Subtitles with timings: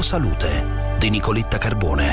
[0.00, 0.64] Salute
[0.96, 2.12] di Nicoletta Carbone.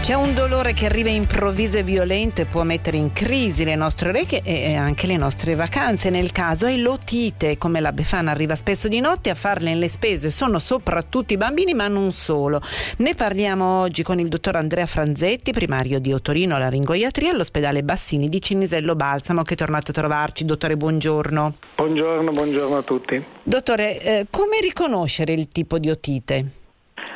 [0.00, 4.08] C'è un dolore che arriva improvviso e violento e può mettere in crisi le nostre
[4.08, 6.08] orecchie e anche le nostre vacanze.
[6.08, 10.30] Nel caso è l'otite, come la Befana arriva spesso di notte a farle le spese.
[10.30, 12.62] Sono soprattutto i bambini, ma non solo.
[12.98, 18.40] Ne parliamo oggi con il dottor Andrea Franzetti, primario di Otorino Laringoiatria all'ospedale Bassini di
[18.40, 20.46] Cinisello Balsamo, che è tornato a trovarci.
[20.46, 21.65] Dottore, buongiorno.
[21.86, 23.24] Buongiorno, buongiorno a tutti.
[23.44, 26.44] Dottore, eh, come riconoscere il tipo di otite?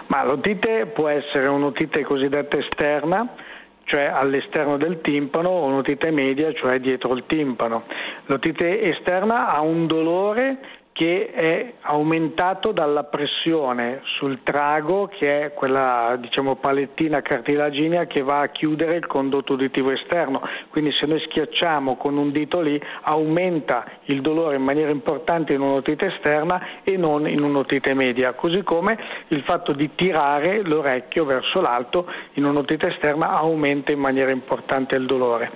[0.07, 3.35] Ma l'otite può essere un'otite cosiddetta esterna,
[3.83, 7.83] cioè all'esterno del timpano, o un'otite media, cioè dietro il timpano.
[8.27, 10.59] L'otite esterna ha un dolore
[11.01, 18.41] che è aumentato dalla pressione sul trago, che è quella diciamo, palettina cartilaginea che va
[18.41, 20.43] a chiudere il condotto uditivo esterno.
[20.69, 25.63] Quindi se noi schiacciamo con un dito lì aumenta il dolore in maniera importante in
[25.63, 31.63] un'otite esterna e non in un'otite media, così come il fatto di tirare l'orecchio verso
[31.63, 35.51] l'alto in un'otite esterna aumenta in maniera importante il dolore.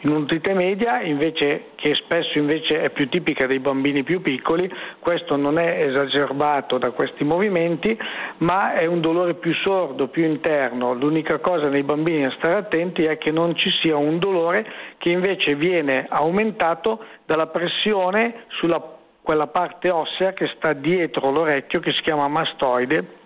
[0.00, 5.34] In un'otite media, invece, che spesso invece è più tipica dei bambini più piccoli, questo
[5.34, 7.98] non è esacerbato da questi movimenti,
[8.38, 10.94] ma è un dolore più sordo, più interno.
[10.94, 14.64] L'unica cosa nei bambini a stare attenti è che non ci sia un dolore
[14.98, 21.92] che invece viene aumentato dalla pressione sulla quella parte ossea che sta dietro l'orecchio che
[21.92, 23.17] si chiama mastoide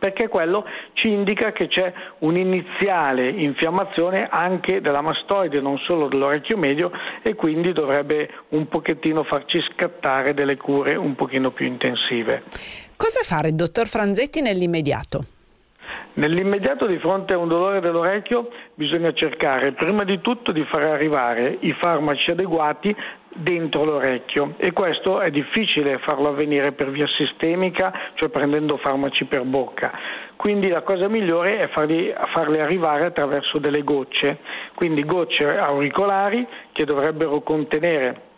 [0.00, 6.90] perché quello ci indica che c'è un'iniziale infiammazione anche della mastoide, non solo dell'orecchio medio
[7.22, 12.42] e quindi dovrebbe un pochettino farci scattare delle cure un pochino più intensive.
[12.96, 15.39] Cosa fare, dottor Franzetti, nell'immediato?
[16.20, 21.56] Nell'immediato di fronte a un dolore dell'orecchio bisogna cercare prima di tutto di far arrivare
[21.60, 22.94] i farmaci adeguati
[23.32, 29.44] dentro l'orecchio e questo è difficile farlo avvenire per via sistemica, cioè prendendo farmaci per
[29.44, 29.92] bocca.
[30.36, 34.40] Quindi la cosa migliore è farli, farli arrivare attraverso delle gocce,
[34.74, 38.28] quindi gocce auricolari che dovrebbero contenere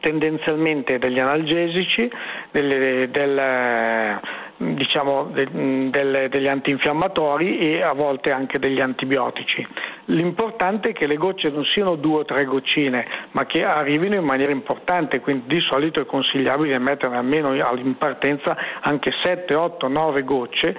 [0.00, 2.10] tendenzialmente degli analgesici,
[2.50, 4.20] delle, del,
[4.58, 5.48] diciamo, de,
[5.90, 9.66] del, degli antinfiammatori e a volte anche degli antibiotici.
[10.06, 14.24] L'importante è che le gocce non siano due o tre goccine, ma che arrivino in
[14.24, 20.22] maniera importante, quindi di solito è consigliabile mettere almeno in partenza anche 7, 8, 9
[20.24, 20.76] gocce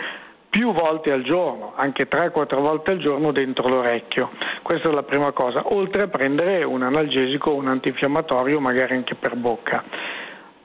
[0.49, 4.31] più volte al giorno, anche 3-4 volte al giorno dentro l'orecchio.
[4.63, 9.13] Questa è la prima cosa, oltre a prendere un analgesico o un antinfiammatorio magari anche
[9.15, 9.83] per bocca.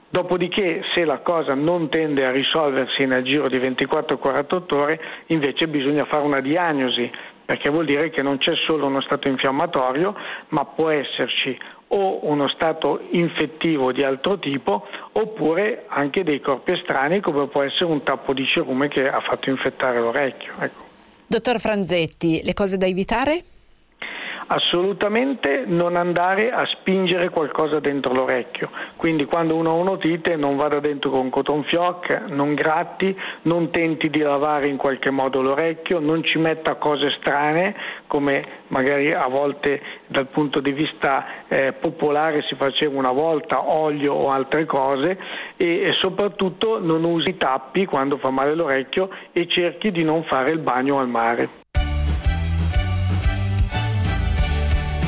[0.09, 6.05] Dopodiché, se la cosa non tende a risolversi nel giro di 24-48 ore, invece bisogna
[6.05, 7.11] fare una diagnosi,
[7.43, 10.15] perché vuol dire che non c'è solo uno stato infiammatorio,
[10.49, 11.57] ma può esserci
[11.89, 17.85] o uno stato infettivo di altro tipo oppure anche dei corpi estranei come può essere
[17.85, 20.53] un tappo di cerume che ha fatto infettare l'orecchio.
[20.59, 20.83] Ecco.
[21.27, 23.43] Dottor Franzetti, le cose da evitare?
[24.47, 28.69] Assolutamente non andare a spingere qualcosa dentro l'orecchio.
[28.95, 34.09] Quindi quando uno ha un'otite non vada dentro con cotton fioc, non gratti, non tenti
[34.09, 37.75] di lavare in qualche modo l'orecchio, non ci metta cose strane
[38.07, 44.13] come magari a volte dal punto di vista eh, popolare si faceva una volta, olio
[44.13, 45.17] o altre cose
[45.57, 50.51] e, e soprattutto non usi tappi quando fa male l'orecchio e cerchi di non fare
[50.51, 51.63] il bagno al mare.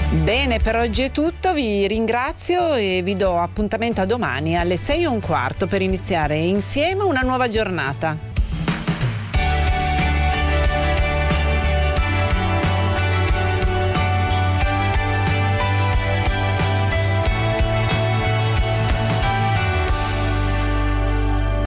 [0.09, 5.03] Bene, per oggi è tutto, vi ringrazio e vi do appuntamento a domani alle 6
[5.03, 8.37] e un quarto per iniziare insieme una nuova giornata.